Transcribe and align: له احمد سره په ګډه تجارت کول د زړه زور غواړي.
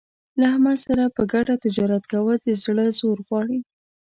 له 0.39 0.43
احمد 0.53 0.77
سره 0.87 1.03
په 1.15 1.21
ګډه 1.31 1.55
تجارت 1.65 2.03
کول 2.11 2.37
د 2.41 2.47
زړه 2.63 2.85
زور 2.99 3.17
غواړي. 3.27 3.59